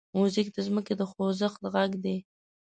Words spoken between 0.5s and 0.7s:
د